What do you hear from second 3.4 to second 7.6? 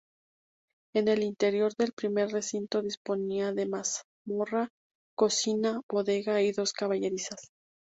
de mazmorra, cocina, bodega y dos caballerizas.